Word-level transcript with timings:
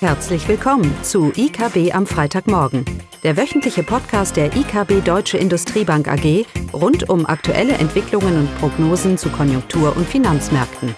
Herzlich 0.00 0.46
willkommen 0.46 0.94
zu 1.02 1.32
IKB 1.34 1.94
am 1.94 2.06
Freitagmorgen, 2.06 2.84
der 3.22 3.38
wöchentliche 3.38 3.82
Podcast 3.82 4.36
der 4.36 4.54
IKB 4.54 5.02
Deutsche 5.02 5.38
Industriebank 5.38 6.06
AG 6.06 6.44
rund 6.74 7.08
um 7.08 7.24
aktuelle 7.24 7.72
Entwicklungen 7.72 8.40
und 8.40 8.58
Prognosen 8.58 9.16
zu 9.16 9.30
Konjunktur- 9.30 9.96
und 9.96 10.06
Finanzmärkten. 10.06 10.94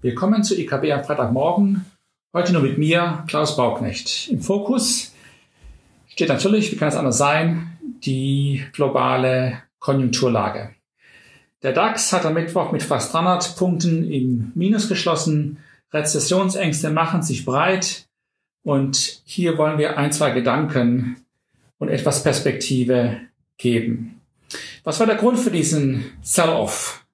Willkommen 0.00 0.44
zu 0.44 0.58
IKB 0.58 0.92
am 0.92 1.04
Freitagmorgen. 1.04 1.84
Heute 2.32 2.54
nur 2.54 2.62
mit 2.62 2.78
mir, 2.78 3.22
Klaus 3.26 3.54
Bauknecht. 3.54 4.30
Im 4.30 4.40
Fokus 4.40 5.14
steht 6.08 6.30
natürlich, 6.30 6.72
wie 6.72 6.76
kann 6.76 6.88
es 6.88 6.96
anders 6.96 7.18
sein, 7.18 7.76
die 7.82 8.64
globale 8.72 9.62
Konjunkturlage. 9.78 10.75
Der 11.66 11.72
DAX 11.72 12.12
hat 12.12 12.24
am 12.24 12.34
Mittwoch 12.34 12.70
mit 12.70 12.84
fast 12.84 13.12
300 13.12 13.56
Punkten 13.56 14.08
im 14.08 14.52
Minus 14.54 14.88
geschlossen. 14.88 15.58
Rezessionsängste 15.92 16.90
machen 16.90 17.24
sich 17.24 17.44
breit. 17.44 18.06
Und 18.62 19.20
hier 19.24 19.58
wollen 19.58 19.76
wir 19.76 19.98
ein, 19.98 20.12
zwei 20.12 20.30
Gedanken 20.30 21.16
und 21.78 21.88
etwas 21.88 22.22
Perspektive 22.22 23.16
geben. 23.58 24.20
Was 24.84 25.00
war 25.00 25.08
der 25.08 25.16
Grund 25.16 25.40
für 25.40 25.50
diesen 25.50 26.04
Sell-off 26.22 27.04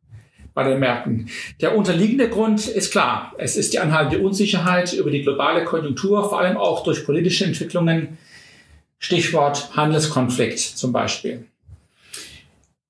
bei 0.53 0.65
den 0.65 0.81
Märkten? 0.81 1.31
Der 1.63 1.75
unterliegende 1.75 2.29
Grund 2.29 2.69
ist 2.69 2.93
klar. 2.93 3.33
Es 3.39 3.57
ist 3.57 3.73
die 3.73 3.79
anhaltende 3.79 4.23
Unsicherheit 4.23 4.93
über 4.93 5.11
die 5.11 5.23
globale 5.23 5.65
Konjunktur, 5.65 6.29
vor 6.29 6.39
allem 6.39 6.59
auch 6.59 6.85
durch 6.85 7.07
politische 7.07 7.47
Entwicklungen. 7.47 8.19
Stichwort 8.99 9.75
Handelskonflikt 9.75 10.59
zum 10.59 10.93
Beispiel. 10.93 11.47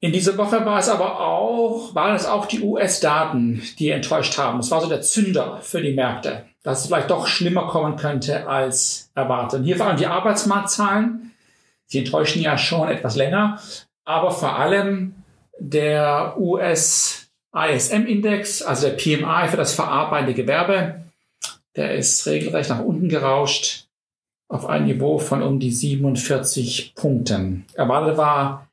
In 0.03 0.11
dieser 0.11 0.37
Woche 0.37 0.67
war 0.67 0.81
es 0.81 0.89
aber 0.89 1.21
auch, 1.21 1.95
waren 1.95 2.17
es 2.17 2.27
auch 2.27 2.47
die 2.47 2.61
US-Daten, 2.61 3.63
die 3.79 3.91
enttäuscht 3.91 4.37
haben. 4.37 4.59
Es 4.59 4.69
war 4.73 4.81
so 4.81 4.89
der 4.89 5.01
Zünder 5.01 5.61
für 5.63 5.81
die 5.81 5.95
Märkte, 5.95 6.45
dass 6.65 6.81
es 6.81 6.87
vielleicht 6.89 7.09
doch 7.09 7.29
schlimmer 7.29 7.69
kommen 7.69 7.95
könnte 7.95 8.49
als 8.49 9.13
erwartet. 9.15 9.65
Hier 9.65 9.77
vor 9.77 9.87
allem 9.87 9.97
die 9.97 10.09
Arbeitsmarktzahlen. 10.09 11.31
Die 11.93 12.01
enttäuschen 12.01 12.43
ja 12.43 12.59
schon 12.59 12.89
etwas 12.89 13.15
länger. 13.15 13.61
Aber 14.05 14.33
vor 14.33 14.59
allem 14.59 15.15
der 15.61 16.35
US 16.37 17.29
ISM-Index, 17.55 18.63
also 18.63 18.89
der 18.89 18.97
PMI 18.97 19.47
für 19.49 19.57
das 19.57 19.73
verarbeitende 19.73 20.35
Gewerbe, 20.35 21.05
der 21.77 21.95
ist 21.95 22.27
regelrecht 22.27 22.71
nach 22.71 22.81
unten 22.81 23.09
gerauscht 23.09 23.87
auf 24.49 24.67
ein 24.67 24.85
Niveau 24.85 25.19
von 25.19 25.45
um 25.45 25.61
die 25.61 25.71
47 25.71 26.97
Punkten. 26.97 27.67
Erwartet 27.75 28.17
war 28.17 28.67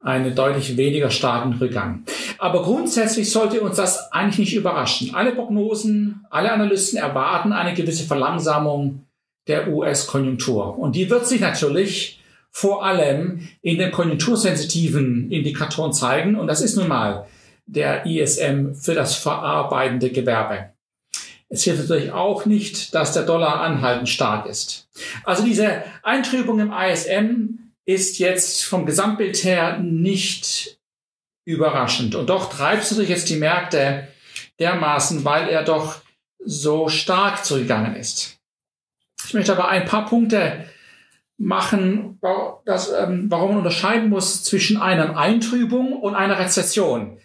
einen 0.00 0.34
deutlich 0.34 0.76
weniger 0.76 1.10
starken 1.10 1.54
Rückgang. 1.54 2.04
Aber 2.38 2.62
grundsätzlich 2.62 3.30
sollte 3.30 3.60
uns 3.60 3.76
das 3.76 4.12
eigentlich 4.12 4.38
nicht 4.38 4.54
überraschen. 4.54 5.14
Alle 5.14 5.32
Prognosen, 5.32 6.24
alle 6.30 6.52
Analysten 6.52 6.98
erwarten 6.98 7.52
eine 7.52 7.74
gewisse 7.74 8.04
Verlangsamung 8.04 9.04
der 9.48 9.68
US-Konjunktur. 9.68 10.78
Und 10.78 10.94
die 10.94 11.10
wird 11.10 11.26
sich 11.26 11.40
natürlich 11.40 12.20
vor 12.50 12.84
allem 12.84 13.48
in 13.62 13.78
den 13.78 13.90
konjunktursensitiven 13.90 15.30
Indikatoren 15.30 15.92
zeigen. 15.92 16.36
Und 16.36 16.46
das 16.46 16.60
ist 16.60 16.76
nun 16.76 16.88
mal 16.88 17.26
der 17.66 18.06
ISM 18.06 18.74
für 18.74 18.94
das 18.94 19.16
verarbeitende 19.16 20.10
Gewerbe. 20.10 20.70
Es 21.50 21.64
hilft 21.64 21.80
natürlich 21.80 22.12
auch 22.12 22.44
nicht, 22.44 22.94
dass 22.94 23.12
der 23.12 23.22
Dollar 23.22 23.60
anhaltend 23.60 24.08
stark 24.08 24.46
ist. 24.46 24.88
Also 25.24 25.44
diese 25.44 25.82
Eintrübung 26.02 26.60
im 26.60 26.72
ISM 26.72 27.67
ist 27.88 28.18
jetzt 28.18 28.66
vom 28.66 28.84
Gesamtbild 28.84 29.42
her 29.44 29.78
nicht 29.78 30.78
überraschend. 31.46 32.14
Und 32.14 32.28
doch 32.28 32.52
treibt 32.52 32.82
es 32.82 32.90
natürlich 32.90 33.08
jetzt 33.08 33.30
die 33.30 33.36
Märkte 33.36 34.08
dermaßen, 34.58 35.24
weil 35.24 35.48
er 35.48 35.64
doch 35.64 35.96
so 36.38 36.90
stark 36.90 37.46
zurückgegangen 37.46 37.96
ist. 37.96 38.38
Ich 39.24 39.32
möchte 39.32 39.52
aber 39.52 39.68
ein 39.68 39.86
paar 39.86 40.04
Punkte 40.04 40.66
machen, 41.38 42.20
das, 42.66 42.92
ähm, 42.92 43.30
warum 43.30 43.50
man 43.50 43.58
unterscheiden 43.58 44.10
muss 44.10 44.44
zwischen 44.44 44.76
einer 44.76 45.16
Eintrübung 45.16 45.94
und 45.94 46.14
einer 46.14 46.38
Rezession. 46.38 47.16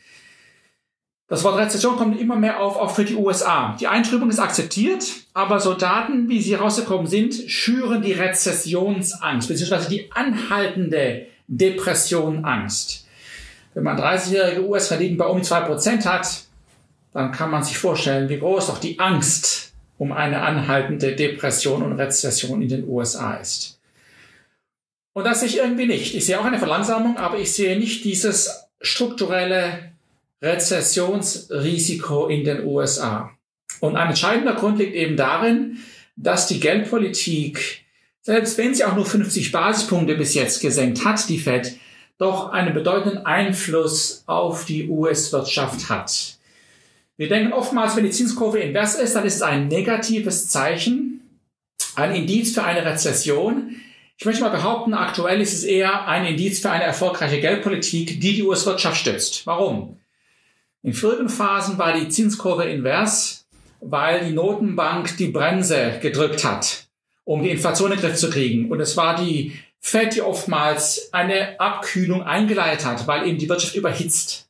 Das 1.33 1.43
Wort 1.43 1.57
Rezession 1.57 1.97
kommt 1.97 2.21
immer 2.21 2.35
mehr 2.35 2.59
auf, 2.59 2.77
auch 2.77 2.93
für 2.93 3.05
die 3.05 3.15
USA. 3.15 3.75
Die 3.79 3.87
Eintrübung 3.87 4.29
ist 4.29 4.37
akzeptiert, 4.37 5.03
aber 5.33 5.59
so 5.59 5.73
Daten, 5.73 6.29
wie 6.29 6.39
sie 6.39 6.53
rausgekommen 6.53 7.07
sind, 7.07 7.33
schüren 7.47 8.03
die 8.03 8.11
Rezessionsangst, 8.11 9.47
beziehungsweise 9.47 9.89
die 9.89 10.11
anhaltende 10.11 11.25
Depressionangst. 11.47 13.07
Wenn 13.73 13.81
man 13.81 13.99
30-jährige 13.99 14.63
US-Renditen 14.63 15.17
bei 15.17 15.25
um 15.25 15.41
die 15.41 15.47
2% 15.47 16.05
hat, 16.05 16.43
dann 17.13 17.31
kann 17.31 17.49
man 17.49 17.63
sich 17.63 17.79
vorstellen, 17.79 18.29
wie 18.29 18.37
groß 18.37 18.67
doch 18.67 18.77
die 18.77 18.99
Angst 18.99 19.73
um 19.97 20.11
eine 20.11 20.43
anhaltende 20.43 21.15
Depression 21.15 21.81
und 21.81 21.93
Rezession 21.93 22.61
in 22.61 22.69
den 22.69 22.87
USA 22.87 23.37
ist. 23.37 23.79
Und 25.13 25.23
das 25.23 25.39
sehe 25.39 25.49
ich 25.49 25.57
irgendwie 25.57 25.87
nicht. 25.87 26.13
Ich 26.13 26.27
sehe 26.27 26.39
auch 26.39 26.45
eine 26.45 26.59
Verlangsamung, 26.59 27.17
aber 27.17 27.39
ich 27.39 27.51
sehe 27.53 27.79
nicht 27.79 28.05
dieses 28.05 28.67
strukturelle 28.81 29.92
Rezessionsrisiko 30.43 32.27
in 32.27 32.43
den 32.43 32.65
USA. 32.65 33.31
Und 33.79 33.95
ein 33.95 34.09
entscheidender 34.09 34.53
Grund 34.53 34.77
liegt 34.77 34.93
eben 34.93 35.15
darin, 35.15 35.79
dass 36.15 36.47
die 36.47 36.59
Geldpolitik, 36.59 37.85
selbst 38.21 38.57
wenn 38.57 38.75
sie 38.75 38.83
auch 38.83 38.95
nur 38.95 39.05
50 39.05 39.51
Basispunkte 39.51 40.15
bis 40.15 40.33
jetzt 40.33 40.61
gesenkt 40.61 41.05
hat, 41.05 41.27
die 41.29 41.39
Fed, 41.39 41.77
doch 42.17 42.51
einen 42.51 42.73
bedeutenden 42.73 43.25
Einfluss 43.25 44.23
auf 44.27 44.65
die 44.65 44.87
US-Wirtschaft 44.87 45.89
hat. 45.89 46.37
Wir 47.17 47.29
denken 47.29 47.53
oftmals, 47.53 47.95
wenn 47.95 48.05
die 48.05 48.11
Zinskurve 48.11 48.59
invers 48.59 48.95
ist, 48.95 49.15
dann 49.15 49.25
ist 49.25 49.35
es 49.35 49.41
ein 49.41 49.67
negatives 49.67 50.49
Zeichen, 50.49 51.21
ein 51.95 52.13
Indiz 52.13 52.53
für 52.53 52.63
eine 52.63 52.85
Rezession. 52.85 53.75
Ich 54.17 54.25
möchte 54.25 54.41
mal 54.41 54.49
behaupten, 54.49 54.93
aktuell 54.93 55.41
ist 55.41 55.53
es 55.53 55.63
eher 55.63 56.07
ein 56.07 56.25
Indiz 56.25 56.59
für 56.59 56.71
eine 56.71 56.83
erfolgreiche 56.83 57.39
Geldpolitik, 57.39 58.19
die 58.19 58.35
die 58.35 58.43
US-Wirtschaft 58.43 58.97
stützt. 58.97 59.45
Warum? 59.45 59.97
In 60.83 60.93
früheren 60.93 61.29
Phasen 61.29 61.77
war 61.77 61.93
die 61.93 62.09
Zinskurve 62.09 62.65
invers, 62.65 63.47
weil 63.79 64.25
die 64.25 64.33
Notenbank 64.33 65.15
die 65.15 65.29
Bremse 65.29 65.97
gedrückt 66.01 66.43
hat, 66.43 66.87
um 67.23 67.41
die 67.41 67.51
Inflation 67.51 67.91
in 67.91 67.97
den 67.97 68.05
Griff 68.05 68.17
zu 68.17 68.29
kriegen. 68.29 68.69
Und 68.69 68.81
es 68.81 68.97
war 68.97 69.15
die 69.15 69.57
Fed, 69.79 70.15
die 70.15 70.21
oftmals 70.21 71.09
eine 71.13 71.59
Abkühlung 71.59 72.23
eingeleitet 72.23 72.85
hat, 72.85 73.07
weil 73.07 73.27
eben 73.27 73.37
die 73.37 73.47
Wirtschaft 73.47 73.75
überhitzt. 73.75 74.49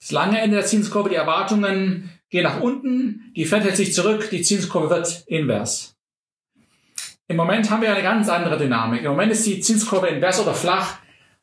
Das 0.00 0.12
lange 0.12 0.40
Ende 0.40 0.56
der 0.56 0.66
Zinskurve, 0.66 1.08
die 1.08 1.16
Erwartungen 1.16 2.10
gehen 2.28 2.44
nach 2.44 2.60
unten, 2.60 3.32
die 3.34 3.46
Fed 3.46 3.64
hält 3.64 3.76
sich 3.76 3.94
zurück, 3.94 4.28
die 4.30 4.42
Zinskurve 4.42 4.90
wird 4.90 5.24
invers. 5.26 5.96
Im 7.26 7.36
Moment 7.36 7.70
haben 7.70 7.82
wir 7.82 7.92
eine 7.92 8.02
ganz 8.02 8.28
andere 8.28 8.58
Dynamik. 8.58 9.02
Im 9.02 9.10
Moment 9.12 9.32
ist 9.32 9.46
die 9.46 9.60
Zinskurve 9.60 10.08
invers 10.08 10.40
oder 10.40 10.54
flach 10.54 10.98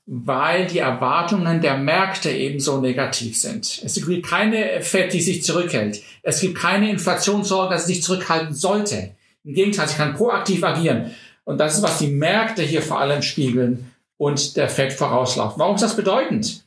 weil 0.09 0.67
die 0.67 0.79
Erwartungen 0.79 1.59
der 1.59 1.77
Märkte 1.77 2.31
ebenso 2.31 2.79
negativ 2.79 3.37
sind. 3.37 3.81
Es 3.83 3.95
gibt 3.95 4.25
keine 4.25 4.81
Fed, 4.81 5.11
die 5.11 5.19
sich 5.19 5.43
zurückhält. 5.43 6.01
Es 6.23 6.39
gibt 6.39 6.57
keine 6.57 6.89
Inflationssorge, 6.89 7.73
dass 7.73 7.85
sie 7.85 7.95
sich 7.95 8.03
zurückhalten 8.03 8.55
sollte. 8.55 9.15
Im 9.43 9.53
Gegenteil, 9.53 9.89
sie 9.89 9.97
kann 9.97 10.15
proaktiv 10.15 10.63
agieren. 10.63 11.11
Und 11.43 11.57
das 11.57 11.75
ist, 11.75 11.83
was 11.83 11.97
die 11.97 12.07
Märkte 12.07 12.61
hier 12.63 12.81
vor 12.81 13.01
allem 13.01 13.21
spiegeln 13.21 13.91
und 14.15 14.55
der 14.55 14.69
Fed 14.69 14.93
vorauslaufen. 14.93 15.59
Warum 15.59 15.75
ist 15.75 15.81
das 15.81 15.97
bedeutend? 15.97 16.65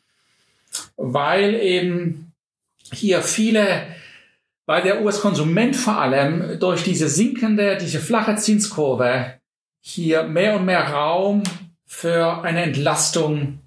Weil 0.98 1.54
eben 1.54 2.32
hier 2.92 3.22
viele, 3.22 3.86
weil 4.66 4.82
der 4.82 5.02
US-Konsument 5.02 5.76
vor 5.76 5.98
allem 5.98 6.58
durch 6.60 6.84
diese 6.84 7.08
sinkende, 7.08 7.78
diese 7.78 8.00
flache 8.00 8.36
Zinskurve 8.36 9.34
hier 9.80 10.24
mehr 10.24 10.56
und 10.56 10.66
mehr 10.66 10.90
Raum 10.90 11.42
für 11.90 12.42
eine 12.44 12.62
Entlastung 12.62 13.58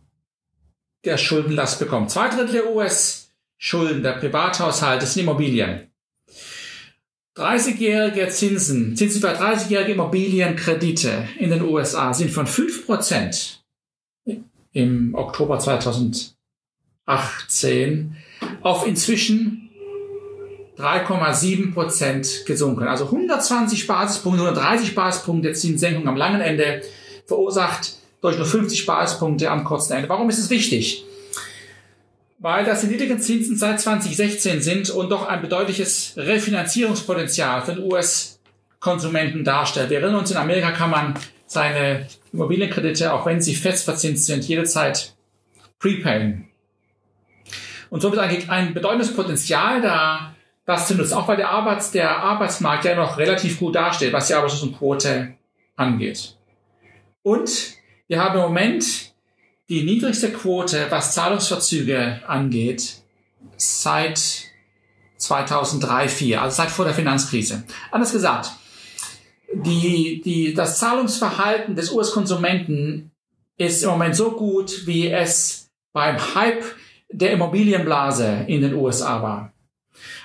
der 1.03 1.17
Schuldenlast 1.17 1.77
bekommt. 1.77 2.09
Zwei 2.09 2.29
Drittel 2.29 2.53
der 2.53 2.73
US-Schulden 2.73 4.01
der 4.01 4.13
Privathaushalte 4.13 5.05
sind 5.05 5.23
Immobilien. 5.23 5.91
30-jährige 7.35 8.29
Zinsen, 8.29 8.95
Zinsen 8.95 9.19
für 9.19 9.35
30-jährige 9.35 9.91
Immobilienkredite 9.91 11.27
in 11.37 11.49
den 11.49 11.63
USA 11.63 12.13
sind 12.13 12.31
von 12.31 12.47
5% 12.47 13.57
im 14.71 15.15
Oktober 15.15 15.59
2018 15.59 18.15
auf 18.61 18.87
inzwischen 18.87 19.69
3,7% 20.77 22.45
gesunken. 22.45 22.87
Also 22.87 23.03
120 23.05 23.85
Basispunkte, 23.85 24.41
130 24.41 24.95
Basispunkte 24.95 25.51
Zinssenkung 25.51 26.07
am 26.07 26.15
langen 26.15 26.39
Ende 26.39 26.83
verursacht 27.25 27.97
durch 28.23 28.37
nur 28.37 28.45
50 28.45 28.85
Basispunkte 28.85 29.51
am 29.51 29.65
kurzen 29.65 29.93
Ende. 29.93 30.07
Warum 30.07 30.29
ist 30.29 30.39
es 30.39 30.49
wichtig? 30.49 31.03
Weil 32.39 32.63
das 32.63 32.79
die 32.79 32.87
niedrigen 32.87 33.19
Zinsen 33.19 33.57
seit 33.57 33.81
2016 33.81 34.61
sind 34.61 34.89
und 34.89 35.09
doch 35.09 35.27
ein 35.27 35.41
bedeutliches 35.41 36.13
Refinanzierungspotenzial 36.15 37.63
für 37.63 37.75
den 37.75 37.83
US-Konsumenten 37.83 39.43
darstellt. 39.43 39.89
Wir 39.89 39.99
erinnern 39.99 40.21
uns, 40.21 40.31
in 40.31 40.37
Amerika 40.37 40.71
kann 40.71 40.89
man 40.89 41.13
seine 41.47 42.07
Immobilienkredite, 42.31 43.13
auch 43.13 43.25
wenn 43.25 43.41
sie 43.41 43.55
fest 43.55 43.83
verzinst 43.83 44.25
sind, 44.25 44.47
jederzeit 44.47 45.13
prepayen. 45.79 46.47
Und 47.89 48.01
somit 48.01 48.19
eigentlich 48.19 48.49
ein 48.49 48.73
bedeutendes 48.73 49.13
Potenzial 49.13 49.81
da, 49.81 50.33
das 50.65 50.87
zu 50.87 50.95
nutzen, 50.95 51.15
auch 51.15 51.27
weil 51.27 51.37
der, 51.37 51.49
Arbeits-, 51.49 51.91
der 51.91 52.23
Arbeitsmarkt 52.23 52.85
ja 52.85 52.95
noch 52.95 53.17
relativ 53.17 53.59
gut 53.59 53.75
dasteht, 53.75 54.13
was 54.13 54.27
die 54.27 54.33
Arbeitslosenquote 54.33 55.33
angeht. 55.75 56.37
Und 57.21 57.82
wir 58.13 58.23
haben 58.23 58.35
im 58.35 58.43
Moment 58.43 59.11
die 59.69 59.81
niedrigste 59.81 60.31
Quote, 60.31 60.85
was 60.91 61.15
Zahlungsverzüge 61.15 62.21
angeht, 62.27 63.01
seit 63.57 64.19
2003, 65.17 66.07
2004, 66.07 66.41
also 66.43 66.55
seit 66.55 66.69
vor 66.69 66.85
der 66.85 66.93
Finanzkrise. 66.93 67.63
Anders 67.89 68.11
gesagt, 68.11 68.51
die, 69.51 70.21
die, 70.23 70.53
das 70.53 70.77
Zahlungsverhalten 70.77 71.75
des 71.75 71.91
US-Konsumenten 71.91 73.09
ist 73.57 73.81
im 73.81 73.89
Moment 73.89 74.15
so 74.15 74.33
gut, 74.33 74.85
wie 74.85 75.09
es 75.09 75.71
beim 75.91 76.35
Hype 76.35 76.63
der 77.09 77.31
Immobilienblase 77.31 78.45
in 78.45 78.61
den 78.61 78.75
USA 78.75 79.23
war. 79.23 79.53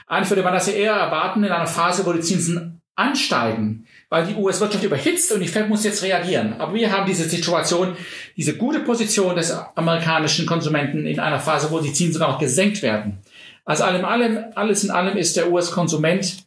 Eigentlich 0.07 0.29
würde 0.29 0.43
man 0.43 0.53
das 0.53 0.67
ja 0.67 0.75
eher 0.75 0.93
erwarten 0.93 1.43
in 1.43 1.53
einer 1.53 1.67
Phase, 1.67 2.05
wo 2.05 2.13
die 2.13 2.21
Zinsen 2.21 2.83
ansteigen, 2.97 3.87
weil 4.11 4.27
die 4.27 4.35
US-Wirtschaft 4.35 4.85
überhitzt 4.85 5.33
und 5.33 5.41
die 5.41 5.49
Fed 5.49 5.69
muss 5.69 5.85
jetzt 5.85 6.03
reagieren. 6.03 6.55
Aber 6.59 6.75
wir 6.75 6.91
haben 6.91 7.07
diese 7.07 7.29
Situation, 7.29 7.97
diese 8.37 8.57
gute 8.57 8.81
Position 8.81 9.37
des 9.37 9.53
amerikanischen 9.75 10.47
Konsumenten 10.47 11.07
in 11.07 11.21
einer 11.21 11.41
Phase, 11.41 11.71
wo 11.71 11.81
die 11.81 11.93
Zinsen 11.93 12.23
auch 12.23 12.39
gesenkt 12.39 12.83
werden. 12.83 13.19
Also 13.65 13.85
allem, 13.85 14.05
allem, 14.05 14.45
alles 14.55 14.85
in 14.85 14.91
allem 14.91 15.17
ist 15.19 15.37
der 15.37 15.53
US-Konsument 15.53 16.39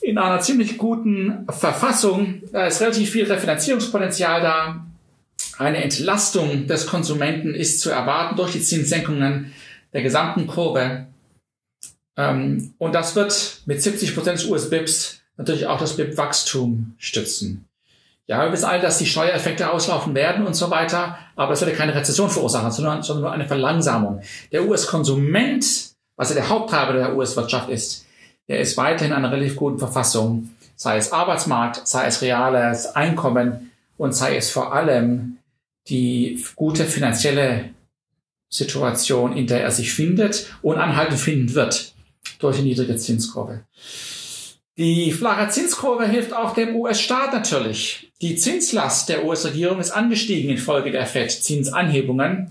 in 0.00 0.18
einer 0.18 0.40
ziemlich 0.40 0.78
guten 0.78 1.46
Verfassung. 1.48 2.42
Da 2.52 2.66
ist 2.66 2.80
relativ 2.80 3.10
viel 3.10 3.24
Refinanzierungspotenzial 3.24 4.42
da. 4.42 4.86
Eine 5.58 5.82
Entlastung 5.82 6.66
des 6.66 6.86
Konsumenten 6.86 7.54
ist 7.54 7.80
zu 7.80 7.90
erwarten 7.90 8.36
durch 8.36 8.52
die 8.52 8.62
Zinssenkungen 8.62 9.52
der 9.92 10.02
gesamten 10.02 10.46
Kurve. 10.46 11.06
Ähm, 12.16 12.74
und 12.78 12.94
das 12.94 13.16
wird 13.16 13.62
mit 13.66 13.82
70 13.82 14.14
Prozent 14.14 14.38
des 14.38 14.46
US-BIPs 14.46 15.21
natürlich 15.42 15.66
auch 15.66 15.78
das 15.78 15.96
BIP-Wachstum 15.96 16.94
stützen. 16.98 17.66
Ja, 18.26 18.44
wir 18.44 18.52
wissen 18.52 18.64
alle, 18.64 18.80
dass 18.80 18.98
die 18.98 19.06
Steuereffekte 19.06 19.70
auslaufen 19.70 20.14
werden 20.14 20.46
und 20.46 20.54
so 20.54 20.70
weiter, 20.70 21.18
aber 21.34 21.50
das 21.50 21.60
wird 21.60 21.76
keine 21.76 21.94
Rezession 21.94 22.30
verursachen, 22.30 22.70
sondern, 22.70 23.02
sondern 23.02 23.22
nur 23.22 23.32
eine 23.32 23.46
Verlangsamung. 23.46 24.22
Der 24.52 24.66
US-Konsument, 24.66 25.64
was 26.16 26.28
ja 26.28 26.36
der 26.36 26.48
Haupttreiber 26.48 26.92
der 26.92 27.16
US-Wirtschaft 27.16 27.68
ist, 27.68 28.06
der 28.48 28.60
ist 28.60 28.76
weiterhin 28.76 29.12
in 29.12 29.18
einer 29.18 29.32
relativ 29.32 29.56
guten 29.56 29.78
Verfassung, 29.78 30.50
sei 30.76 30.96
es 30.96 31.12
Arbeitsmarkt, 31.12 31.86
sei 31.86 32.06
es 32.06 32.22
reales 32.22 32.94
Einkommen 32.94 33.72
und 33.98 34.14
sei 34.14 34.36
es 34.36 34.50
vor 34.50 34.72
allem 34.72 35.38
die 35.88 36.44
gute 36.54 36.84
finanzielle 36.84 37.70
Situation, 38.48 39.36
in 39.36 39.46
der 39.46 39.62
er 39.62 39.70
sich 39.70 39.92
findet 39.92 40.52
und 40.62 40.78
anhaltend 40.78 41.18
finden 41.18 41.54
wird 41.54 41.92
durch 42.38 42.58
die 42.58 42.62
niedrige 42.62 42.96
Zinskurve. 42.96 43.64
Die 44.78 45.12
flache 45.12 45.50
Zinskurve 45.50 46.06
hilft 46.06 46.32
auch 46.32 46.54
dem 46.54 46.74
US-Staat 46.76 47.34
natürlich. 47.34 48.10
Die 48.22 48.36
Zinslast 48.36 49.08
der 49.10 49.24
US-Regierung 49.26 49.78
ist 49.80 49.90
angestiegen 49.90 50.50
infolge 50.50 50.90
der 50.90 51.06
FED-Zinsanhebungen. 51.06 52.50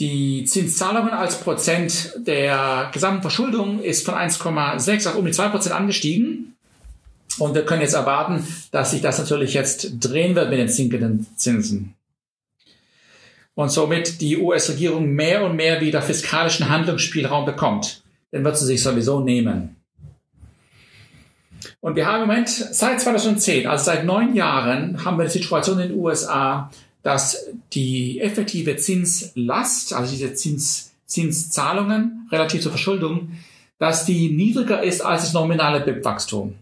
Die 0.00 0.44
Zinszahlungen 0.44 1.10
als 1.10 1.40
Prozent 1.40 2.14
der 2.16 2.90
gesamten 2.92 3.22
Verschuldung 3.22 3.80
ist 3.80 4.04
von 4.04 4.14
1,6 4.14 5.08
auf 5.08 5.16
um 5.16 5.26
die 5.26 5.32
2 5.32 5.48
Prozent 5.48 5.74
angestiegen. 5.74 6.56
Und 7.38 7.54
wir 7.54 7.64
können 7.64 7.82
jetzt 7.82 7.94
erwarten, 7.94 8.44
dass 8.72 8.90
sich 8.90 9.00
das 9.00 9.18
natürlich 9.18 9.54
jetzt 9.54 9.92
drehen 10.00 10.34
wird 10.34 10.50
mit 10.50 10.58
den 10.58 10.68
sinkenden 10.68 11.26
Zinsen. 11.36 11.94
Und 13.54 13.70
somit 13.70 14.20
die 14.20 14.38
US-Regierung 14.38 15.10
mehr 15.10 15.44
und 15.44 15.54
mehr 15.54 15.80
wieder 15.80 16.02
fiskalischen 16.02 16.68
Handlungsspielraum 16.68 17.44
bekommt. 17.44 18.02
Den 18.32 18.44
wird 18.44 18.58
sie 18.58 18.66
sich 18.66 18.82
sowieso 18.82 19.20
nehmen. 19.20 19.79
Und 21.80 21.96
wir 21.96 22.06
haben 22.06 22.22
im 22.22 22.28
Moment 22.28 22.48
seit 22.48 23.00
2010, 23.00 23.66
also 23.66 23.84
seit 23.84 24.04
neun 24.04 24.34
Jahren, 24.34 25.04
haben 25.04 25.16
wir 25.16 25.24
die 25.24 25.30
Situation 25.30 25.80
in 25.80 25.88
den 25.88 25.98
USA, 25.98 26.70
dass 27.02 27.46
die 27.72 28.20
effektive 28.20 28.76
Zinslast, 28.76 29.94
also 29.94 30.10
diese 30.10 30.34
Zins, 30.34 30.92
Zinszahlungen 31.06 32.28
relativ 32.30 32.62
zur 32.62 32.72
Verschuldung, 32.72 33.38
dass 33.78 34.04
die 34.04 34.30
niedriger 34.30 34.82
ist 34.82 35.00
als 35.00 35.22
das 35.22 35.32
nominale 35.32 35.80
BIP-Wachstum. 35.80 36.54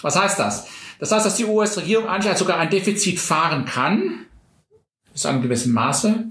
Was 0.00 0.18
heißt 0.18 0.38
das? 0.38 0.66
Das 0.98 1.12
heißt, 1.12 1.26
dass 1.26 1.36
die 1.36 1.44
US-Regierung 1.44 2.08
eigentlich 2.08 2.36
sogar 2.38 2.58
ein 2.58 2.70
Defizit 2.70 3.18
fahren 3.18 3.66
kann, 3.66 4.26
bis 5.12 5.22
zu 5.22 5.28
einem 5.28 5.42
gewissen 5.42 5.72
Maße, 5.74 6.24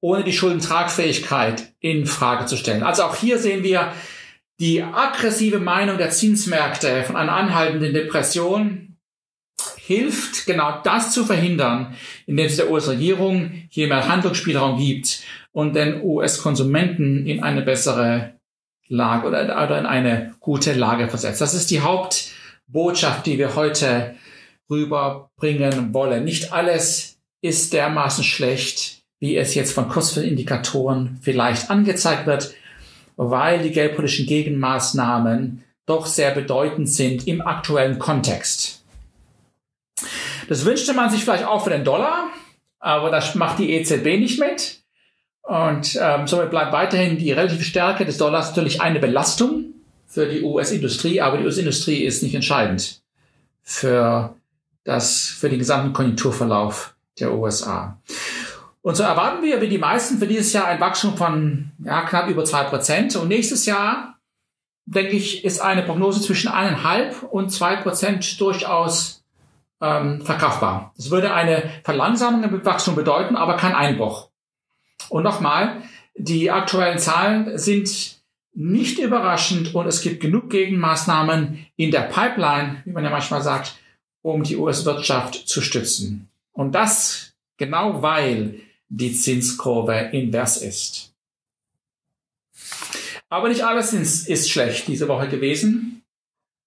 ohne 0.00 0.24
die 0.24 0.32
Schuldentragfähigkeit 0.32 1.74
in 1.80 2.06
Frage 2.06 2.46
zu 2.46 2.56
stellen. 2.56 2.82
Also 2.82 3.04
auch 3.04 3.16
hier 3.16 3.38
sehen 3.38 3.62
wir, 3.62 3.92
die 4.62 4.80
aggressive 4.80 5.58
Meinung 5.58 5.98
der 5.98 6.10
Zinsmärkte 6.10 7.02
von 7.02 7.16
einer 7.16 7.32
anhaltenden 7.32 7.92
Depression 7.92 8.96
hilft, 9.76 10.46
genau 10.46 10.80
das 10.84 11.10
zu 11.10 11.24
verhindern, 11.24 11.96
indem 12.26 12.46
es 12.46 12.54
der 12.54 12.70
US-Regierung 12.70 13.50
hier 13.68 13.88
mehr 13.88 14.06
Handlungsspielraum 14.06 14.78
gibt 14.78 15.24
und 15.50 15.74
den 15.74 16.00
US-Konsumenten 16.00 17.26
in 17.26 17.42
eine 17.42 17.62
bessere 17.62 18.34
Lage 18.86 19.26
oder, 19.26 19.42
oder 19.64 19.80
in 19.80 19.86
eine 19.86 20.36
gute 20.38 20.74
Lage 20.74 21.08
versetzt. 21.08 21.40
Das 21.40 21.54
ist 21.54 21.72
die 21.72 21.80
Hauptbotschaft, 21.80 23.26
die 23.26 23.38
wir 23.38 23.56
heute 23.56 24.14
rüberbringen 24.70 25.92
wollen. 25.92 26.22
Nicht 26.22 26.52
alles 26.52 27.18
ist 27.40 27.72
dermaßen 27.72 28.22
schlecht, 28.22 29.02
wie 29.18 29.36
es 29.36 29.56
jetzt 29.56 29.72
von 29.72 29.88
Kursindikatoren 29.88 31.18
vielleicht 31.20 31.68
angezeigt 31.68 32.28
wird 32.28 32.54
weil 33.16 33.62
die 33.62 33.72
geldpolitischen 33.72 34.26
Gegenmaßnahmen 34.26 35.64
doch 35.86 36.06
sehr 36.06 36.30
bedeutend 36.30 36.88
sind 36.88 37.26
im 37.26 37.40
aktuellen 37.40 37.98
Kontext. 37.98 38.82
Das 40.48 40.64
wünschte 40.64 40.92
man 40.92 41.10
sich 41.10 41.24
vielleicht 41.24 41.44
auch 41.44 41.64
für 41.64 41.70
den 41.70 41.84
Dollar, 41.84 42.28
aber 42.78 43.10
das 43.10 43.34
macht 43.34 43.58
die 43.58 43.72
EZB 43.72 44.18
nicht 44.18 44.38
mit. 44.38 44.82
Und 45.42 45.98
ähm, 46.00 46.26
somit 46.26 46.50
bleibt 46.50 46.72
weiterhin 46.72 47.18
die 47.18 47.32
relative 47.32 47.64
Stärke 47.64 48.04
des 48.04 48.18
Dollars 48.18 48.48
natürlich 48.48 48.80
eine 48.80 49.00
Belastung 49.00 49.74
für 50.06 50.26
die 50.26 50.42
US-Industrie, 50.42 51.20
aber 51.20 51.38
die 51.38 51.44
US-Industrie 51.44 52.04
ist 52.04 52.22
nicht 52.22 52.34
entscheidend 52.34 53.02
für 53.62 54.34
das, 54.84 55.26
für 55.26 55.48
den 55.48 55.58
gesamten 55.58 55.92
Konjunkturverlauf 55.92 56.94
der 57.18 57.32
USA. 57.32 57.98
Und 58.82 58.96
so 58.96 59.04
erwarten 59.04 59.42
wir, 59.42 59.60
wie 59.60 59.68
die 59.68 59.78
meisten, 59.78 60.18
für 60.18 60.26
dieses 60.26 60.52
Jahr 60.52 60.66
ein 60.66 60.80
Wachstum 60.80 61.16
von 61.16 61.70
ja, 61.84 62.02
knapp 62.02 62.28
über 62.28 62.44
zwei 62.44 62.64
Prozent. 62.64 63.14
Und 63.14 63.28
nächstes 63.28 63.64
Jahr, 63.64 64.18
denke 64.86 65.16
ich, 65.16 65.44
ist 65.44 65.60
eine 65.60 65.82
Prognose 65.82 66.20
zwischen 66.20 66.48
eineinhalb 66.48 67.22
und 67.22 67.50
zwei 67.50 67.76
Prozent 67.76 68.40
durchaus 68.40 69.24
ähm, 69.80 70.22
verkraftbar. 70.22 70.92
Das 70.96 71.10
würde 71.10 71.32
eine 71.32 71.70
Verlangsamung 71.84 72.42
im 72.42 72.64
Wachstum 72.64 72.96
bedeuten, 72.96 73.36
aber 73.36 73.56
kein 73.56 73.74
Einbruch. 73.74 74.30
Und 75.08 75.22
nochmal, 75.22 75.82
die 76.16 76.50
aktuellen 76.50 76.98
Zahlen 76.98 77.56
sind 77.56 78.20
nicht 78.54 78.98
überraschend 78.98 79.74
und 79.74 79.86
es 79.86 80.02
gibt 80.02 80.20
genug 80.20 80.50
Gegenmaßnahmen 80.50 81.66
in 81.76 81.90
der 81.90 82.02
Pipeline, 82.02 82.82
wie 82.84 82.92
man 82.92 83.04
ja 83.04 83.10
manchmal 83.10 83.42
sagt, 83.42 83.76
um 84.22 84.42
die 84.42 84.56
US-Wirtschaft 84.56 85.48
zu 85.48 85.60
stützen. 85.60 86.28
Und 86.52 86.74
das 86.74 87.32
genau 87.56 88.02
weil 88.02 88.60
die 88.94 89.14
Zinskurve 89.14 90.10
invers 90.12 90.58
ist. 90.58 91.14
Aber 93.30 93.48
nicht 93.48 93.64
alles 93.64 93.94
ist 93.94 94.50
schlecht 94.50 94.86
diese 94.86 95.08
Woche 95.08 95.28
gewesen. 95.28 96.02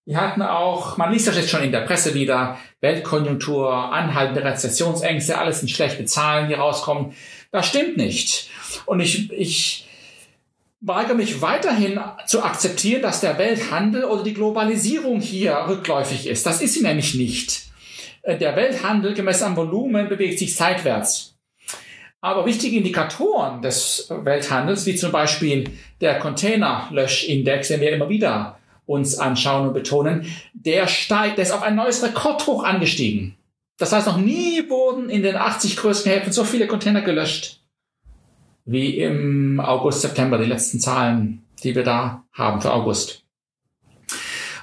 Wir 0.08 0.20
hatten 0.20 0.41
auch, 0.41 0.98
man 0.98 1.12
liest 1.12 1.27
das 1.27 1.36
jetzt 1.36 1.50
schon 1.50 1.63
in 1.63 1.72
der 1.72 1.82
Presse 1.82 2.15
wieder, 2.15 2.58
Weltkonjunktur, 2.82 3.72
anhaltende 3.72 4.44
Rezessionsängste, 4.44 5.38
alles 5.38 5.60
sind 5.60 5.70
schlechte 5.70 6.05
Zahlen, 6.05 6.48
die 6.48 6.55
rauskommen. 6.55 7.13
Das 7.51 7.67
stimmt 7.67 7.98
nicht. 7.98 8.50
Und 8.86 9.00
ich, 9.00 9.32
ich 9.32 9.88
weigere 10.82 11.15
mich 11.15 11.41
weiterhin 11.41 12.00
zu 12.25 12.44
akzeptieren, 12.44 13.03
dass 13.03 13.22
der 13.22 13.38
Welthandel 13.38 14.03
oder 14.05 14.24
die 14.24 14.34
Globalisierung 14.34 15.22
hier 15.22 15.65
rückläufig 15.67 16.27
ist. 16.27 16.46
Das 16.46 16.62
ist 16.62 16.74
sie 16.74 16.82
nämlich 16.82 17.13
nicht. 17.13 17.63
Der 18.25 18.55
Welthandel 18.55 19.13
gemäß 19.13 19.44
am 19.44 19.55
Volumen 19.55 20.10
bewegt 20.10 20.39
sich 20.39 20.55
seitwärts. 20.55 21.35
Aber 22.25 22.48
wichtige 22.48 22.77
Indikatoren 22.77 23.62
des 23.62 24.08
Welthandels, 24.10 24.88
wie 24.88 24.96
zum 24.96 25.12
Beispiel 25.12 25.65
der 26.01 26.17
Containerlöschindex, 26.17 27.67
den 27.67 27.82
wir 27.82 27.91
immer 27.91 28.10
wieder 28.10 28.58
uns 28.88 29.20
anschauen 29.20 29.67
und 29.67 29.75
betonen, 29.75 30.25
der 30.53 30.88
steigt, 30.88 31.38
der 31.38 31.44
ist 31.44 31.51
auf 31.51 31.62
ein 31.62 31.75
neues 31.75 32.01
Rekordhoch 32.01 32.63
angestiegen. 32.63 33.36
Das 33.77 33.91
heißt, 33.91 34.08
noch 34.08 34.17
nie 34.17 34.67
wurden 34.67 35.08
in 35.12 35.22
den 35.22 35.36
80 35.36 35.77
größten 35.77 36.12
Häfen 36.12 36.34
so 36.34 36.44
viele 36.46 36.65
Container 36.65 37.03
gelöscht 37.03 37.60
wie 38.65 38.98
im 38.98 39.60
August, 39.60 40.01
September, 40.01 40.39
die 40.39 40.46
letzten 40.46 40.79
Zahlen, 40.79 41.44
die 41.63 41.75
wir 41.75 41.84
da 41.84 42.24
haben 42.34 42.60
für 42.60 42.74
August. 42.74 43.22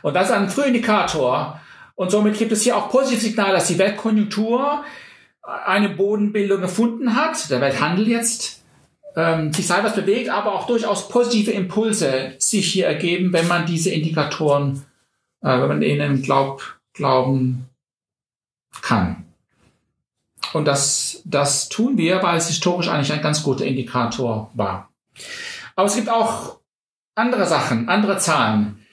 Und 0.03 0.15
das 0.15 0.31
ist 0.31 0.35
ein 0.35 0.51
Frühindikator. 0.51 1.61
Und 1.95 2.11
somit 2.11 2.37
gibt 2.39 2.51
es 2.51 2.63
hier 2.63 2.77
auch 2.77 2.91
positive 2.91 3.21
Signale, 3.21 3.53
dass 3.53 3.69
die 3.69 3.79
Weltkonjunktur 3.79 4.83
eine 5.43 5.89
Bodenbildung 5.89 6.61
gefunden 6.61 7.17
hat, 7.17 7.51
der 7.51 7.61
Welthandel 7.61 8.09
jetzt, 8.09 8.63
ähm, 9.17 9.53
sich 9.53 9.67
seitwärts 9.67 9.97
bewegt, 9.97 10.31
aber 10.31 10.55
auch 10.55 10.67
durchaus 10.67 11.09
positive 11.09 11.51
Impulse 11.51 12.35
sich 12.39 12.73
hier 12.73 12.87
ergeben, 12.87 13.33
wenn 13.33 13.49
man 13.49 13.67
diese 13.67 13.91
Indikatoren, 13.91 14.85
äh, 15.43 15.61
wenn 15.61 15.69
man 15.69 15.83
ihnen 15.83 16.23
glaub, 16.23 16.81
glauben 16.95 17.69
kann. 18.81 19.25
Und 20.53 20.67
das, 20.67 21.23
das 21.25 21.69
tun 21.69 21.97
wir, 21.97 22.23
weil 22.23 22.37
es 22.37 22.49
historisch 22.49 22.89
eigentlich 22.89 23.13
ein 23.13 23.23
ganz 23.23 23.43
guter 23.43 23.65
Indikator 23.65 24.51
war. 24.55 24.91
Aber 25.77 25.87
es 25.87 25.95
gibt 25.95 26.09
auch 26.09 26.59
andere 27.15 27.47
Sachen, 27.47 27.89
andere 27.89 28.19
Zahlen. 28.19 28.87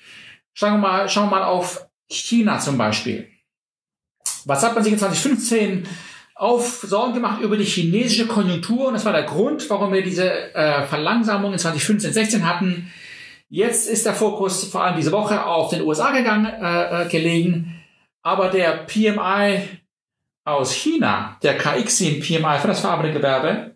Schauen 0.53 0.73
wir 0.73 0.77
mal, 0.79 1.09
schauen 1.09 1.29
wir 1.29 1.37
mal 1.37 1.43
auf 1.43 1.87
China 2.09 2.59
zum 2.59 2.77
Beispiel. 2.77 3.29
Was 4.45 4.63
hat 4.63 4.73
man 4.75 4.83
sich 4.83 4.93
in 4.93 4.99
2015 4.99 5.87
auf 6.39 6.85
Sorgen 6.87 7.13
gemacht 7.13 7.41
über 7.41 7.57
die 7.57 7.65
chinesische 7.65 8.25
Konjunktur? 8.25 8.87
Und 8.87 8.93
das 8.93 9.03
war 9.03 9.11
der 9.11 9.23
Grund, 9.23 9.69
warum 9.69 9.91
wir 9.91 10.01
diese 10.01 10.53
äh, 10.55 10.85
Verlangsamung 10.85 11.51
in 11.51 11.59
2015, 11.59 12.13
16 12.13 12.47
hatten. 12.47 12.91
Jetzt 13.49 13.89
ist 13.89 14.05
der 14.05 14.13
Fokus 14.13 14.63
vor 14.63 14.83
allem 14.83 14.95
diese 14.95 15.11
Woche 15.11 15.45
auf 15.45 15.69
den 15.69 15.81
USA 15.81 16.11
gegangen, 16.11 16.45
äh, 16.45 17.03
äh, 17.03 17.09
gelegen. 17.09 17.75
Aber 18.21 18.47
der 18.49 18.85
PMI 18.85 19.63
aus 20.45 20.73
China, 20.73 21.37
der 21.43 21.57
KX 21.57 21.97
PMI 21.97 22.57
für 22.61 22.67
das 22.67 22.79
verarbeitete 22.79 23.17
Gewerbe, 23.17 23.75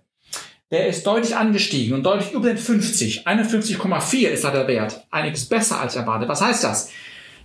der 0.72 0.88
ist 0.88 1.06
deutlich 1.06 1.36
angestiegen 1.36 1.94
und 1.96 2.04
deutlich 2.04 2.32
über 2.32 2.48
den 2.48 2.58
50. 2.58 3.28
51,4 3.28 4.30
ist 4.30 4.46
da 4.46 4.52
der 4.52 4.68
Wert. 4.68 5.06
Einiges 5.12 5.50
besser 5.50 5.82
als 5.82 5.98
erwartet. 5.98 6.30
Was 6.30 6.42
heißt 6.42 6.64
das? 6.64 6.92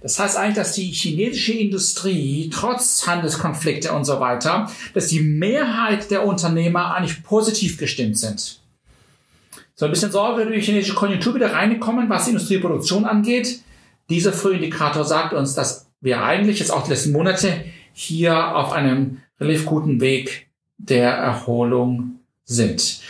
Das 0.01 0.19
heißt 0.19 0.37
eigentlich, 0.37 0.57
dass 0.57 0.75
die 0.75 0.91
chinesische 0.91 1.53
Industrie 1.53 2.51
trotz 2.53 3.07
Handelskonflikte 3.07 3.93
und 3.93 4.05
so 4.05 4.21
weiter, 4.21 4.71
dass 4.95 5.09
die 5.09 5.21
Mehrheit 5.21 6.11
der 6.11 6.25
Unternehmer 6.25 6.95
eigentlich 6.95 7.23
positiv 7.25 7.79
gestimmt 7.79 8.19
sind. 8.19 8.61
So 9.75 9.85
ein 9.85 9.91
bisschen 9.91 10.13
Sorge 10.13 10.43
über 10.43 10.51
die 10.53 10.61
chinesische 10.61 10.95
Konjunktur 10.95 11.35
wieder 11.35 11.53
reingekommen, 11.53 12.09
was 12.09 12.25
die 12.25 12.31
Industrieproduktion 12.31 13.05
angeht. 13.05 13.61
Dieser 14.11 14.33
Frühindikator 14.33 15.05
sagt 15.05 15.35
uns, 15.35 15.55
dass 15.55 15.87
wir 16.01 16.23
eigentlich 16.23 16.59
jetzt 16.61 16.71
auch 16.71 16.85
die 16.85 16.91
letzten 16.91 17.13
Monate 17.13 17.65
hier 17.93 18.57
auf 18.57 18.73
einem 18.73 19.21
relativ 19.41 19.67
guten 19.67 20.01
Weg 20.01 20.49
der 20.79 21.11
Erholung 21.11 22.21
sind. 22.45 23.01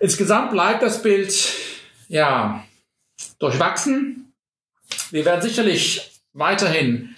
Insgesamt 0.00 0.50
bleibt 0.50 0.82
das 0.82 1.02
Bild 1.02 1.52
ja 2.08 2.64
durchwachsen. 3.38 4.27
Wir 5.10 5.24
werden 5.24 5.42
sicherlich 5.42 6.20
weiterhin 6.32 7.14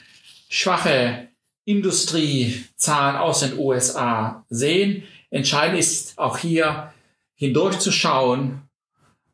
schwache 0.49 1.29
Industriezahlen 1.65 3.17
aus 3.17 3.41
den 3.41 3.59
USA 3.59 4.45
sehen. 4.49 5.05
Entscheidend 5.31 5.79
ist 5.79 6.19
auch 6.19 6.39
hier 6.39 6.93
hindurchzuschauen 7.35 8.63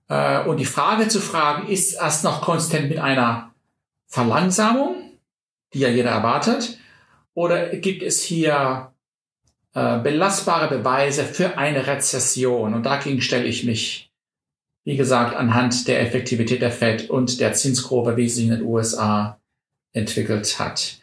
äh, 0.08 0.44
und 0.44 0.58
die 0.58 0.64
Frage 0.64 1.08
zu 1.08 1.20
fragen, 1.20 1.68
ist 1.68 1.94
erst 1.94 2.24
noch 2.24 2.42
konsistent 2.42 2.88
mit 2.88 2.98
einer 2.98 3.54
Verlangsamung, 4.06 4.96
die 5.72 5.80
ja 5.80 5.88
jeder 5.88 6.10
erwartet, 6.10 6.78
oder 7.34 7.68
gibt 7.76 8.02
es 8.02 8.22
hier 8.22 8.92
äh, 9.74 9.98
belastbare 9.98 10.68
Beweise 10.68 11.24
für 11.24 11.58
eine 11.58 11.86
Rezession? 11.86 12.74
Und 12.74 12.84
dagegen 12.84 13.20
stelle 13.20 13.44
ich 13.44 13.64
mich, 13.64 14.10
wie 14.86 14.96
gesagt, 14.96 15.34
anhand 15.34 15.88
der 15.88 16.00
Effektivität 16.00 16.62
der 16.62 16.70
Fed 16.70 17.10
und 17.10 17.40
der 17.40 17.52
Zinskurve, 17.54 18.16
wie 18.16 18.28
sie 18.28 18.44
in 18.44 18.50
den 18.50 18.62
USA 18.62 19.40
entwickelt 19.92 20.60
hat. 20.60 21.00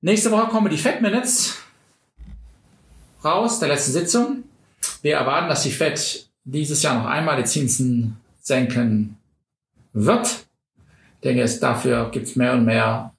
Nächste 0.00 0.32
Woche 0.32 0.48
kommen 0.48 0.68
die 0.68 0.76
Fed 0.76 1.00
Minutes 1.00 1.62
raus, 3.24 3.60
der 3.60 3.68
letzten 3.68 3.92
Sitzung. 3.92 4.42
Wir 5.00 5.14
erwarten, 5.14 5.48
dass 5.48 5.62
die 5.62 5.70
Fed 5.70 6.28
dieses 6.42 6.82
Jahr 6.82 6.98
noch 6.98 7.06
einmal 7.06 7.36
die 7.36 7.48
Zinsen 7.48 8.16
senken 8.40 9.16
wird. 9.92 10.26
Ich 10.26 11.20
denke, 11.22 11.42
es 11.42 11.60
dafür 11.60 12.10
gibt 12.10 12.26
es 12.26 12.34
mehr 12.34 12.54
und 12.54 12.64
mehr 12.64 13.14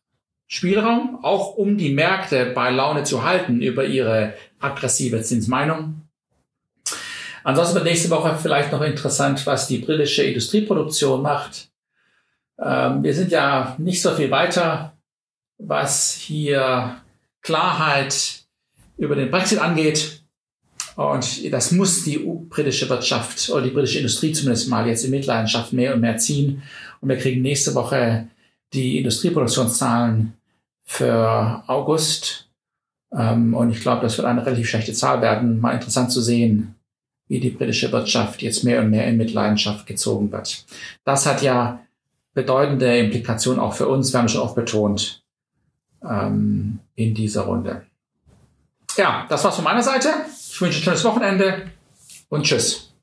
Spielraum, 0.48 1.20
auch 1.24 1.56
um 1.56 1.78
die 1.78 1.94
Märkte 1.94 2.48
bei 2.48 2.70
Laune 2.70 3.06
zu 3.06 3.24
halten 3.24 3.62
über 3.62 3.86
ihre 3.86 4.34
aggressive 4.60 5.22
Zinsmeinung. 5.22 6.03
Ansonsten 7.44 7.76
wird 7.76 7.86
nächste 7.86 8.10
Woche 8.10 8.38
vielleicht 8.42 8.72
noch 8.72 8.82
interessant, 8.82 9.46
was 9.46 9.68
die 9.68 9.80
britische 9.80 10.24
Industrieproduktion 10.24 11.22
macht. 11.22 11.70
Ähm, 12.60 13.04
wir 13.04 13.14
sind 13.14 13.32
ja 13.32 13.76
nicht 13.78 14.02
so 14.02 14.12
viel 14.12 14.32
weiter, 14.32 14.94
was 15.58 16.14
hier 16.14 16.98
Klarheit 17.42 18.44
über 18.98 19.16
den 19.16 19.32
Brexit 19.32 19.60
angeht. 19.60 20.24
Und 20.96 21.52
das 21.52 21.72
muss 21.72 22.04
die 22.04 22.18
britische 22.18 22.88
Wirtschaft 22.88 23.50
oder 23.50 23.64
die 23.64 23.72
britische 23.72 23.98
Industrie 23.98 24.32
zumindest 24.32 24.70
mal 24.70 24.88
jetzt 24.88 25.04
in 25.04 25.12
Mitleidenschaft 25.12 25.74
mehr 25.74 25.94
und 25.96 26.02
mehr 26.02 26.18
ziehen. 26.18 26.62
Und 27.02 27.10
wir 27.10 27.18
kriegen 27.18 27.42
nächste 27.42 27.74
Woche 27.74 28.28
die 28.74 29.00
Industrieproduktionszahlen 29.00 30.34
für 30.86 31.64
August. 31.68 32.50
Ähm, 33.12 33.54
und 33.54 33.72
ich 33.72 33.82
glaube, 33.82 34.02
das 34.02 34.18
wird 34.18 34.28
eine 34.28 34.46
relativ 34.46 34.70
schlechte 34.70 34.94
Zahl 34.94 35.22
werden. 35.22 35.60
Mal 35.60 35.74
interessant 35.74 36.12
zu 36.12 36.22
sehen, 36.22 36.73
wie 37.34 37.40
die 37.40 37.50
britische 37.50 37.92
Wirtschaft 37.92 38.44
jetzt 38.44 38.64
mehr 38.64 38.82
und 38.82 38.92
mehr 38.92 39.08
in 39.08 39.18
Mitleidenschaft 39.18 39.88
gezogen 39.88 40.32
wird. 40.32 40.66
Das 41.04 41.26
hat 41.26 41.42
ja 41.42 41.80
bedeutende 42.36 42.96
Implikationen 43.00 43.60
auch 43.60 43.74
für 43.74 43.88
uns. 43.88 44.14
Wir 44.14 44.20
haben 44.20 44.30
schon 44.30 44.42
oft 44.42 44.54
betont 44.54 45.24
ähm, 46.08 46.78
in 46.94 47.16
dieser 47.16 47.42
Runde. 47.42 47.88
Ja, 48.98 49.26
das 49.30 49.44
war's 49.44 49.56
von 49.56 49.64
meiner 49.64 49.82
Seite. 49.82 50.10
Ich 50.52 50.62
wünsche 50.62 50.80
ein 50.80 50.84
schönes 50.84 51.04
Wochenende 51.04 51.72
und 52.30 52.44
tschüss. 52.44 52.94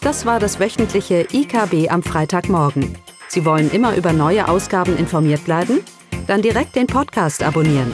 Das 0.00 0.26
war 0.26 0.40
das 0.40 0.58
wöchentliche 0.58 1.28
IKB 1.32 1.88
am 1.88 2.02
Freitagmorgen. 2.02 2.98
Sie 3.28 3.44
wollen 3.44 3.70
immer 3.70 3.94
über 3.94 4.12
neue 4.12 4.48
Ausgaben 4.48 4.96
informiert 4.96 5.44
bleiben? 5.44 5.82
Dann 6.26 6.42
direkt 6.42 6.74
den 6.74 6.88
Podcast 6.88 7.44
abonnieren. 7.44 7.92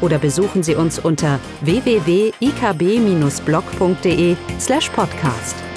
Oder 0.00 0.18
besuchen 0.18 0.62
Sie 0.62 0.74
uns 0.74 0.98
unter 0.98 1.38
www.ikb-blog.de 1.60 4.36
slash 4.58 4.88
podcast. 4.90 5.67